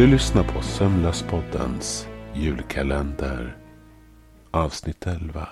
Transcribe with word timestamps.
Du 0.00 0.06
lyssnar 0.06 0.44
på 0.44 0.62
Sömnlöspoddens 0.62 2.06
julkalender. 2.34 3.56
Avsnitt 4.50 5.06
11. 5.06 5.48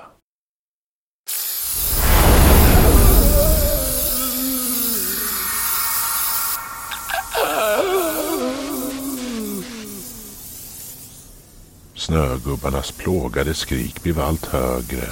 Snögubbarnas 11.94 12.92
plågade 12.92 13.54
skrik 13.54 14.02
blev 14.02 14.20
allt 14.20 14.46
högre. 14.46 15.08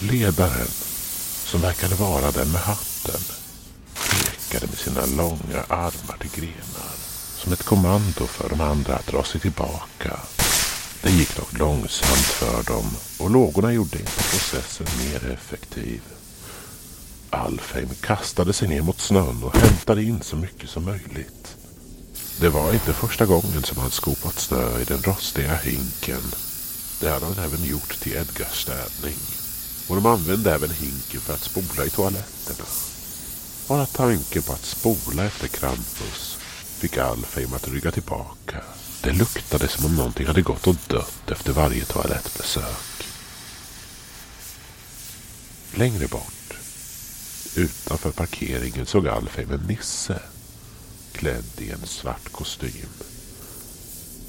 Ledaren, 0.00 0.68
som 1.44 1.60
verkade 1.60 1.94
vara 1.94 2.30
den 2.30 2.52
med 2.52 2.60
hatten, 2.60 3.20
pekade 3.94 4.66
med 4.66 4.78
sina 4.78 5.00
långa 5.16 5.62
armar 5.68 6.16
till 6.18 6.30
grenar 6.40 6.99
som 7.40 7.52
ett 7.52 7.62
kommando 7.62 8.26
för 8.26 8.48
de 8.48 8.60
andra 8.60 8.94
att 8.94 9.06
dra 9.06 9.24
sig 9.24 9.40
tillbaka. 9.40 10.20
Det 11.02 11.10
gick 11.10 11.36
dock 11.36 11.58
långsamt 11.58 12.26
för 12.26 12.62
dem 12.72 12.90
och 13.18 13.30
lågorna 13.30 13.72
gjorde 13.72 13.98
inte 13.98 14.22
processen 14.30 14.86
mer 14.98 15.32
effektiv. 15.32 16.00
Alfheim 17.30 17.88
kastade 18.00 18.52
sig 18.52 18.68
ner 18.68 18.82
mot 18.82 19.00
snön 19.00 19.42
och 19.42 19.56
hämtade 19.56 20.02
in 20.02 20.22
så 20.22 20.36
mycket 20.36 20.70
som 20.70 20.84
möjligt. 20.84 21.56
Det 22.40 22.48
var 22.48 22.72
inte 22.72 22.92
första 22.92 23.26
gången 23.26 23.62
som 23.62 23.78
han 23.78 23.90
skopat 23.90 24.38
snö 24.38 24.80
i 24.80 24.84
den 24.84 25.02
rostiga 25.02 25.54
hinken. 25.54 26.22
Det 27.00 27.08
hade 27.08 27.26
han 27.26 27.44
även 27.44 27.64
gjort 27.64 28.00
till 28.00 28.12
Edgars 28.12 28.62
städning. 28.62 29.18
Och 29.88 29.96
de 29.96 30.06
använde 30.06 30.54
även 30.54 30.70
hinken 30.70 31.20
för 31.20 31.34
att 31.34 31.44
spola 31.44 31.84
i 31.84 31.90
toaletterna. 31.90 32.68
Bara 33.68 33.86
tanken 33.86 34.42
på 34.42 34.52
att 34.52 34.64
spola 34.64 35.24
efter 35.24 35.48
Krampus 35.48 36.39
fick 36.80 36.98
Alfheim 36.98 37.54
att 37.54 37.68
rygga 37.68 37.90
tillbaka. 37.90 38.62
Det 39.02 39.12
luktade 39.12 39.68
som 39.68 39.86
om 39.86 39.96
någonting 39.96 40.26
hade 40.26 40.42
gått 40.42 40.66
och 40.66 40.76
dött 40.88 41.30
efter 41.30 41.52
varje 41.52 41.84
toalettbesök. 41.84 43.06
Längre 45.74 46.06
bort, 46.06 46.54
utanför 47.56 48.10
parkeringen, 48.10 48.86
såg 48.86 49.08
Alfheim 49.08 49.50
en 49.50 49.66
nisse 49.68 50.22
klädd 51.12 51.58
i 51.58 51.70
en 51.70 51.86
svart 51.86 52.32
kostym. 52.32 52.88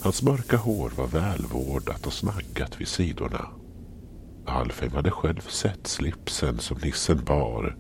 Hans 0.02 0.22
mörka 0.22 0.58
hår 0.58 0.90
var 0.90 1.08
välvårdat 1.08 2.08
och 2.08 2.14
snaggat 2.14 2.82
vid 2.82 2.88
sidorna. 2.88 3.48
Alfheim 4.46 4.92
hade 4.92 5.12
själv 5.12 5.48
sett 5.50 5.88
slipsen 5.88 6.60
som 6.60 6.78
nissen 6.78 7.24
bar 7.24 7.76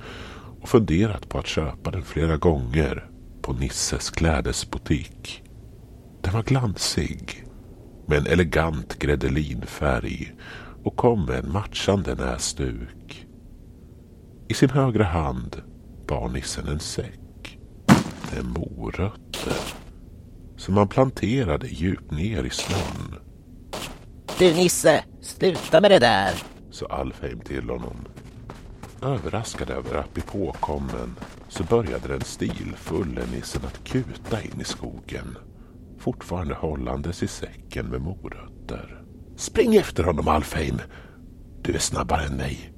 och 0.61 0.69
funderat 0.69 1.30
på 1.30 1.39
att 1.39 1.47
köpa 1.47 1.91
den 1.91 2.03
flera 2.03 2.38
gånger 2.38 3.11
på 3.42 3.53
Nisses 3.53 4.09
klädesbutik. 4.09 5.44
Den 6.22 6.34
var 6.34 6.44
glansig 6.44 7.45
med 8.08 8.17
en 8.17 8.28
elegant 8.28 9.00
gredelinfärg 9.00 10.34
och 10.84 10.95
kom 10.95 11.25
med 11.25 11.45
en 11.45 11.52
matchande 11.52 12.16
näsduk. 12.16 13.28
I 14.47 14.53
sin 14.53 14.69
högra 14.69 15.03
hand 15.03 15.62
bar 16.08 16.30
nissen 16.30 16.67
en 16.67 16.80
säck 16.80 17.59
med 18.34 18.46
morötter 18.46 19.81
som 20.58 20.78
han 20.78 20.88
planterade 20.88 21.68
djupt 21.68 22.12
ner 22.12 22.44
i 22.44 22.50
snön. 22.50 23.16
Du 24.40 24.53
Nisse, 24.53 25.03
sluta 25.22 25.81
med 25.81 25.91
det 25.91 26.00
där. 26.00 26.34
sa 26.72 26.85
Alfheim 26.85 27.40
till 27.40 27.69
honom. 27.69 28.08
Överraskad 29.01 29.69
över 29.69 29.95
att 29.95 30.13
bli 30.13 30.23
påkommen 30.23 31.16
så 31.50 31.63
började 31.63 32.07
den 32.07 32.22
stilfulle 32.22 33.22
nissen 33.35 33.62
att 33.66 33.84
kuta 33.84 34.41
in 34.41 34.62
i 34.62 34.63
skogen. 34.63 35.38
Fortfarande 36.00 36.53
hållandes 36.53 37.23
i 37.23 37.28
säcken 37.28 37.85
med 37.85 38.01
morötter. 38.01 39.03
Spring 39.35 39.75
efter 39.75 40.03
honom 40.03 40.28
Alfheim! 40.28 40.81
Du 41.61 41.73
är 41.73 41.79
snabbare 41.79 42.25
än 42.25 42.38
mig. 42.38 42.73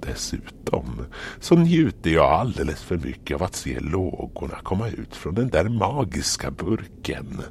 Dessutom 0.00 1.04
så 1.40 1.56
njuter 1.56 2.10
jag 2.10 2.32
alldeles 2.32 2.82
för 2.82 2.96
mycket 2.96 3.34
av 3.34 3.42
att 3.42 3.54
se 3.54 3.80
lågorna 3.80 4.58
komma 4.62 4.88
ut 4.88 5.16
från 5.16 5.34
den 5.34 5.48
där 5.48 5.68
magiska 5.68 6.50
burken. 6.50 7.42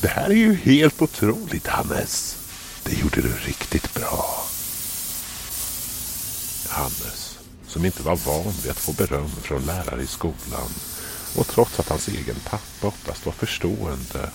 Det 0.00 0.08
här 0.08 0.30
är 0.30 0.34
ju 0.34 0.54
helt 0.54 1.02
otroligt 1.02 1.66
Hannes. 1.66 2.36
Det 2.84 2.92
gjorde 2.92 3.22
du 3.22 3.32
riktigt 3.32 3.94
bra. 3.94 4.44
Hannes, 6.68 7.38
som 7.66 7.84
inte 7.84 8.02
var 8.02 8.16
van 8.16 8.52
vid 8.62 8.70
att 8.70 8.78
få 8.78 8.92
beröm 8.92 9.30
från 9.30 9.62
lärare 9.62 10.02
i 10.02 10.06
skolan 10.06 10.70
och 11.36 11.46
trots 11.46 11.80
att 11.80 11.88
hans 11.88 12.08
egen 12.08 12.36
pappa 12.44 12.86
oftast 12.86 13.26
var 13.26 13.32
förstående 13.32 14.30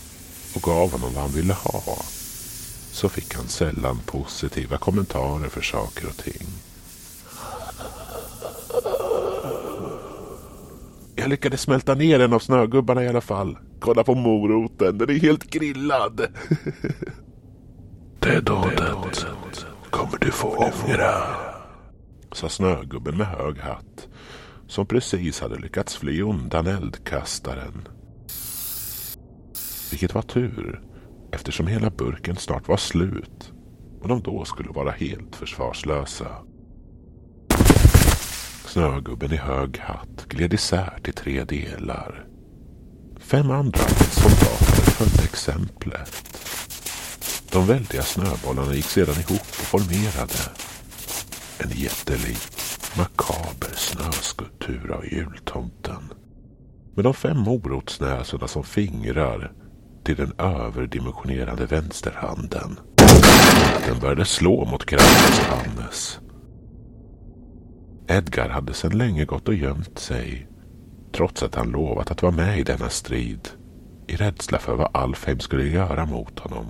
och 0.56 0.62
gav 0.62 0.92
honom 0.92 1.14
vad 1.14 1.24
han 1.24 1.34
ville 1.34 1.54
ha 1.54 2.06
så 2.92 3.10
fick 3.10 3.36
han 3.36 3.48
sällan 3.48 4.00
positiva 4.06 4.78
kommentarer 4.78 5.50
för 5.50 5.62
saker 5.62 6.08
och 6.08 6.18
ting. 6.18 6.48
Jag 11.24 11.30
lyckades 11.30 11.62
smälta 11.62 11.96
ner 11.96 12.20
en 12.20 12.34
av 12.34 12.40
snögubbarna 12.40 13.04
i 13.04 13.08
alla 13.08 13.22
fall. 13.22 13.58
Kolla 13.80 14.04
på 14.04 14.16
moroten, 14.16 14.98
den 14.98 15.10
är 15.10 15.20
helt 15.20 15.50
grillad. 15.50 16.28
Det 18.20 18.40
dådet 18.40 19.26
kommer 19.90 20.18
du 20.20 20.32
få 20.32 20.48
ångra. 20.48 21.14
Sa 22.32 22.50
snögubben 22.50 23.18
med 23.18 23.28
hög 23.28 23.58
hatt. 23.58 24.08
Som 24.68 24.86
precis 24.86 25.42
hade 25.42 25.60
lyckats 25.60 25.96
fly 25.96 26.22
undan 26.22 26.68
eldkastaren. 26.68 27.88
Vilket 29.92 30.16
var 30.16 30.22
tur. 30.22 30.82
Eftersom 31.32 31.68
hela 31.68 31.90
burken 31.90 32.36
snart 32.36 32.68
var 32.68 32.78
slut. 32.78 33.54
Och 34.02 34.08
de 34.08 34.22
då 34.22 34.46
skulle 34.46 34.70
vara 34.70 34.92
helt 34.92 35.36
försvarslösa. 35.36 36.28
Snögubben 38.74 39.34
i 39.34 39.36
hög 39.36 39.80
hatt 39.80 40.26
gled 40.30 40.54
isär 40.54 41.00
till 41.04 41.14
tre 41.14 41.44
delar. 41.44 42.26
Fem 43.20 43.52
andra 43.52 43.80
soldater 44.12 44.92
följde 44.92 45.24
exemplet. 45.24 46.40
De 47.52 47.68
väldiga 47.68 48.02
snöbollarna 48.02 48.74
gick 48.74 48.86
sedan 48.86 49.16
ihop 49.16 49.42
och 49.42 49.46
formerade 49.46 50.34
en 51.58 51.70
jättelik 51.70 52.48
makaber 52.98 53.76
snöskulptur 53.76 54.92
av 54.92 55.06
jultomten. 55.06 56.14
Med 56.96 57.06
de 57.06 57.14
fem 57.14 57.38
morotsnäsorna 57.38 58.48
som 58.48 58.64
fingrar 58.64 59.52
till 60.04 60.16
den 60.16 60.34
överdimensionerade 60.38 61.66
vänsterhanden. 61.66 62.80
Den 63.88 64.00
började 64.00 64.26
slå 64.26 64.66
mot 64.66 64.86
grannens 64.86 65.40
Hannes. 65.40 66.20
Edgar 68.18 68.50
hade 68.50 68.74
sedan 68.74 68.98
länge 68.98 69.26
gått 69.26 69.48
och 69.48 69.54
gömt 69.54 70.00
sig. 70.00 70.48
Trots 71.12 71.44
att 71.44 71.56
han 71.56 71.72
lovat 71.72 72.12
att 72.12 72.22
vara 72.22 72.36
med 72.36 72.60
i 72.60 72.64
denna 72.64 72.90
strid. 72.90 73.50
I 74.08 74.16
rädsla 74.16 74.60
för 74.60 74.76
vad 74.76 74.90
Alfheim 74.94 75.40
skulle 75.40 75.68
göra 75.68 76.06
mot 76.06 76.40
honom. 76.40 76.68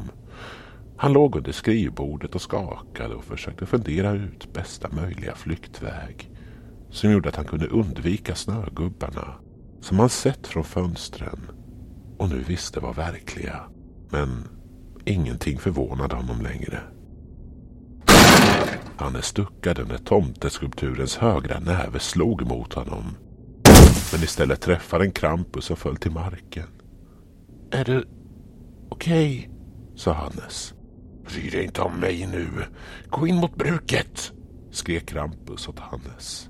Han 0.98 1.14
låg 1.14 1.36
under 1.36 1.52
skrivbordet 1.52 2.36
och 2.36 2.42
skakade 2.42 3.16
och 3.16 3.24
försökte 3.24 3.66
fundera 3.66 4.12
ut 4.12 4.54
bästa 4.54 4.90
möjliga 4.92 5.36
flyktväg. 5.36 6.32
Som 6.90 7.12
gjorde 7.12 7.30
att 7.30 7.36
han 7.36 7.46
kunde 7.46 7.68
undvika 7.68 8.36
snögubbarna. 8.36 9.36
Som 9.82 10.00
han 10.00 10.10
sett 10.10 10.48
från 10.48 10.64
fönstren. 10.64 11.40
Och 12.18 12.30
nu 12.30 12.40
visste 12.40 12.80
var 12.80 12.94
verkliga. 12.94 13.60
Men 14.10 14.48
ingenting 15.06 15.60
förvånade 15.60 16.16
honom 16.16 16.42
längre. 16.42 16.80
Han 19.04 19.22
stuckade 19.22 19.84
när 19.86 19.98
tomteskulpturens 19.98 21.18
högra 21.18 21.60
näve 21.60 22.00
slog 22.00 22.48
mot 22.48 22.74
honom. 22.74 23.04
Men 24.14 24.24
istället 24.24 24.62
träffade 24.62 25.04
en 25.04 25.12
Krampus 25.12 25.72
och 25.72 25.80
föll 25.80 25.98
till 25.98 26.12
marken. 26.12 26.68
Är 27.72 27.86
du 27.86 28.08
okej? 28.90 29.38
Okay? 29.40 29.50
sa 29.96 30.14
Hannes. 30.14 30.74
Bry 31.26 31.50
dig 31.50 31.64
inte 31.64 31.82
om 31.82 32.00
mig 32.00 32.28
nu. 32.28 32.48
Gå 33.10 33.28
in 33.28 33.36
mot 33.36 33.56
bruket! 33.56 34.32
skrek 34.72 35.06
Krampus 35.06 35.68
åt 35.68 35.80
Hannes. 35.80 36.50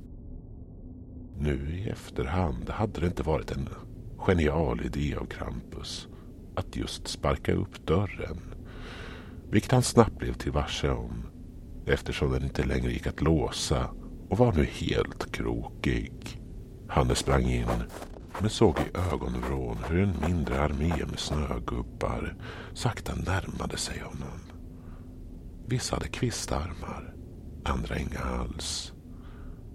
Nu 1.38 1.70
i 1.78 1.90
efterhand 1.90 2.70
hade 2.70 3.00
det 3.02 3.08
inte 3.08 3.24
varit 3.24 3.52
en 3.52 3.70
genial 4.18 4.82
idé 4.86 5.16
av 5.16 5.26
Krampus 5.26 6.08
att 6.56 6.76
just 6.76 7.08
sparka 7.08 7.54
upp 7.54 7.88
dörren. 7.88 8.40
Vilket 9.50 9.72
han 9.72 9.84
snabbt 9.84 10.20
blev 10.20 10.34
till 10.34 10.52
varse 10.52 10.90
om 10.90 11.33
eftersom 11.86 12.32
den 12.32 12.44
inte 12.44 12.64
längre 12.64 12.92
gick 12.92 13.08
att 13.08 13.22
låsa 13.22 13.90
och 14.30 14.38
var 14.38 14.54
nu 14.54 14.66
helt 14.66 15.32
krokig. 15.32 16.42
Hanne 16.88 17.16
sprang 17.16 17.44
in 17.44 17.68
men 18.40 18.50
såg 18.50 18.80
i 18.80 18.98
ögonvrån 19.14 19.78
hur 19.90 20.04
en 20.04 20.14
mindre 20.28 20.62
armé 20.62 21.06
med 21.10 21.20
snögubbar 21.20 22.36
sakta 22.74 23.16
närmade 23.16 23.78
sig 23.78 24.00
honom. 24.00 24.40
Vissa 25.68 25.96
hade 25.96 26.08
kvistarmar, 26.08 27.14
andra 27.64 28.00
inga 28.00 28.20
alls. 28.20 28.94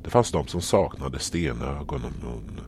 Det 0.04 0.10
fanns 0.10 0.32
de 0.32 0.46
som 0.46 0.60
saknade 0.60 1.18
stenögon 1.18 2.04
och 2.04 2.24
mun. 2.24 2.60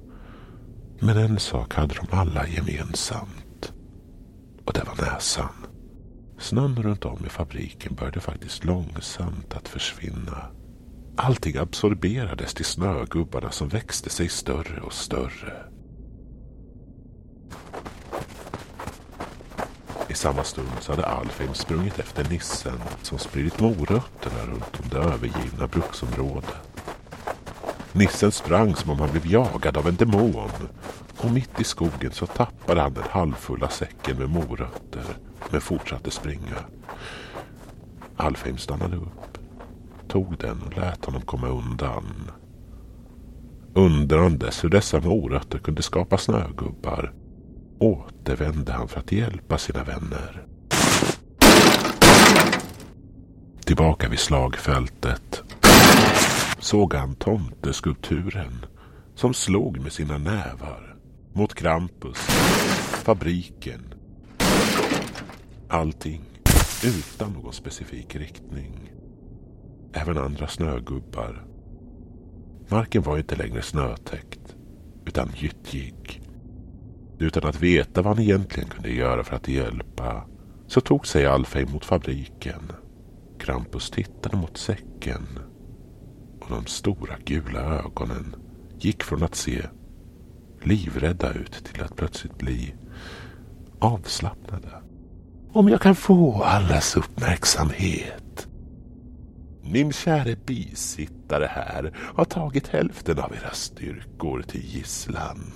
Men 1.00 1.16
en 1.16 1.38
sak 1.38 1.74
hade 1.74 1.94
de 1.94 2.16
alla 2.16 2.46
gemensamt. 2.48 3.72
Och 4.64 4.72
det 4.72 4.84
var 4.84 5.12
näsan. 5.12 5.59
Snön 6.40 6.82
runt 6.82 7.04
om 7.04 7.26
i 7.26 7.28
fabriken 7.28 7.94
började 7.94 8.20
faktiskt 8.20 8.64
långsamt 8.64 9.54
att 9.54 9.68
försvinna. 9.68 10.46
Allting 11.16 11.56
absorberades 11.56 12.54
till 12.54 12.64
snögubbarna 12.64 13.50
som 13.50 13.68
växte 13.68 14.10
sig 14.10 14.28
större 14.28 14.80
och 14.80 14.92
större. 14.92 15.64
I 20.08 20.14
samma 20.14 20.44
stund 20.44 20.70
så 20.80 20.92
hade 20.92 21.06
Alfheim 21.06 21.54
sprungit 21.54 21.98
efter 21.98 22.30
nissen 22.30 22.80
som 23.02 23.18
spridit 23.18 23.60
morötterna 23.60 24.46
runt 24.46 24.80
om 24.82 24.88
det 24.90 24.98
övergivna 24.98 25.66
bruksområdet. 25.66 26.54
Nissen 27.92 28.32
sprang 28.32 28.74
som 28.74 28.90
om 28.90 29.00
han 29.00 29.10
blev 29.10 29.26
jagad 29.26 29.76
av 29.76 29.88
en 29.88 29.96
demon 29.96 30.50
och 31.22 31.30
mitt 31.30 31.60
i 31.60 31.64
skogen 31.64 32.12
så 32.12 32.26
tappade 32.26 32.80
han 32.80 32.94
den 32.94 33.04
halvfulla 33.10 33.68
säcken 33.68 34.16
med 34.16 34.30
morötter 34.30 35.04
men 35.50 35.60
fortsatte 35.60 36.10
springa. 36.10 36.56
Alfheim 38.16 38.58
stannade 38.58 38.96
upp, 38.96 39.38
tog 40.08 40.38
den 40.38 40.62
och 40.62 40.76
lät 40.76 41.04
honom 41.04 41.22
komma 41.22 41.48
undan. 41.48 42.30
Undrandes 43.74 44.64
hur 44.64 44.68
dessa 44.68 45.00
morötter 45.00 45.58
kunde 45.58 45.82
skapa 45.82 46.18
snögubbar 46.18 47.12
återvände 47.78 48.72
han 48.72 48.88
för 48.88 49.00
att 49.00 49.12
hjälpa 49.12 49.58
sina 49.58 49.84
vänner. 49.84 50.46
Tillbaka 53.64 54.08
vid 54.08 54.18
slagfältet 54.18 55.42
såg 56.58 56.94
han 56.94 57.14
tomteskulpturen 57.14 58.66
som 59.14 59.34
slog 59.34 59.80
med 59.80 59.92
sina 59.92 60.18
nävar 60.18 60.89
mot 61.32 61.54
Krampus, 61.54 62.18
fabriken. 63.04 63.94
Allting 65.68 66.24
utan 66.84 67.32
någon 67.32 67.52
specifik 67.52 68.16
riktning. 68.16 68.92
Även 69.92 70.18
andra 70.18 70.48
snögubbar. 70.48 71.46
Marken 72.68 73.02
var 73.02 73.18
inte 73.18 73.36
längre 73.36 73.62
snötäckt 73.62 74.56
utan 75.06 75.30
gyttjig. 75.36 76.22
Utan 77.18 77.44
att 77.44 77.62
veta 77.62 78.02
vad 78.02 78.16
han 78.16 78.24
egentligen 78.24 78.68
kunde 78.68 78.90
göra 78.90 79.24
för 79.24 79.36
att 79.36 79.48
hjälpa 79.48 80.26
så 80.66 80.80
tog 80.80 81.06
sig 81.06 81.26
Alfheim 81.26 81.70
mot 81.72 81.84
fabriken. 81.84 82.72
Krampus 83.38 83.90
tittade 83.90 84.36
mot 84.36 84.56
säcken 84.56 85.26
och 86.40 86.50
de 86.50 86.66
stora 86.66 87.16
gula 87.24 87.60
ögonen 87.60 88.36
gick 88.78 89.02
från 89.02 89.22
att 89.22 89.34
se 89.34 89.62
livrädda 90.62 91.32
ut 91.32 91.64
till 91.64 91.82
att 91.82 91.96
plötsligt 91.96 92.38
bli 92.38 92.74
avslappnade. 93.78 94.68
Om 95.52 95.68
jag 95.68 95.80
kan 95.80 95.94
få 95.94 96.42
allas 96.42 96.96
uppmärksamhet. 96.96 98.48
Min 99.62 99.92
käre 99.92 100.36
bisittare 100.46 101.48
här 101.50 101.92
har 101.96 102.24
tagit 102.24 102.68
hälften 102.68 103.18
av 103.18 103.34
era 103.42 103.50
styrkor 103.52 104.42
till 104.42 104.64
gisslan. 104.64 105.52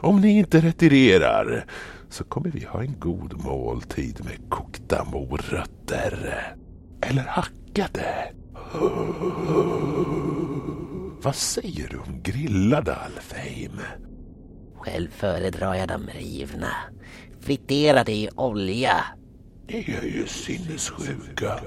Om 0.00 0.20
ni 0.20 0.38
inte 0.38 0.60
retirerar 0.60 1.64
så 2.08 2.24
kommer 2.24 2.50
vi 2.50 2.64
ha 2.64 2.82
en 2.82 2.98
god 3.00 3.44
måltid 3.44 4.24
med 4.24 4.50
kokta 4.50 5.04
morötter. 5.04 6.46
Eller 7.00 7.22
hackade. 7.22 8.32
Vad 11.22 11.34
säger 11.34 11.88
du 11.88 11.98
om 11.98 12.22
grillade 12.22 12.94
Alfheim? 12.94 13.80
Själv 14.78 15.08
föredrar 15.10 15.74
jag 15.74 15.88
dem 15.88 16.06
rivna. 16.14 16.70
Friterade 17.40 18.12
i 18.12 18.28
olja. 18.36 19.04
Ni 19.68 19.96
är 20.02 20.04
ju 20.04 20.26
sinnessjuka, 20.26 21.60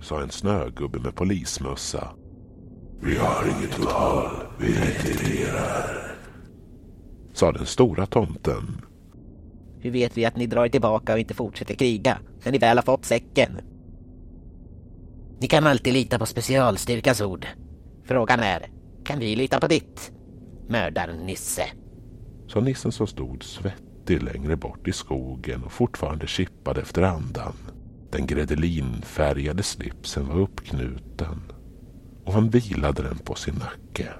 sa 0.00 0.22
en 0.22 0.30
snögubbe 0.30 0.98
med 0.98 1.14
polismössa. 1.14 2.08
Vi 3.00 3.16
har 3.16 3.44
inget 3.44 3.78
val, 3.78 4.30
vi 4.58 4.66
retirerar, 4.66 6.16
sa 7.32 7.52
den 7.52 7.66
stora 7.66 8.06
tomten. 8.06 8.86
Hur 9.78 9.90
vet 9.90 10.16
vi 10.16 10.24
att 10.24 10.36
ni 10.36 10.46
drar 10.46 10.68
tillbaka 10.68 11.12
och 11.12 11.18
inte 11.18 11.34
fortsätter 11.34 11.74
kriga 11.74 12.18
när 12.44 12.52
ni 12.52 12.58
väl 12.58 12.78
har 12.78 12.82
fått 12.82 13.04
säcken? 13.04 13.60
Ni 15.40 15.46
kan 15.48 15.66
alltid 15.66 15.92
lita 15.92 16.18
på 16.18 16.26
specialstyrkans 16.26 17.20
ord. 17.20 17.46
Frågan 18.04 18.40
är, 18.40 18.70
kan 19.04 19.18
vi 19.18 19.36
lita 19.36 19.60
på 19.60 19.66
ditt? 19.66 20.12
Mördar-Nisse. 20.68 21.62
Sa 22.48 22.60
nissen 22.60 22.92
som 22.92 23.06
stod 23.06 23.42
svettig 23.42 24.22
längre 24.22 24.56
bort 24.56 24.88
i 24.88 24.92
skogen 24.92 25.64
och 25.64 25.72
fortfarande 25.72 26.26
kippade 26.26 26.80
efter 26.80 27.02
andan. 27.02 27.56
Den 28.10 28.26
gredelinfärgade 28.26 29.62
slipsen 29.62 30.28
var 30.28 30.40
uppknuten 30.40 31.52
och 32.24 32.32
han 32.32 32.50
vilade 32.50 33.02
den 33.02 33.18
på 33.18 33.34
sin 33.34 33.54
nacke. 33.54 34.12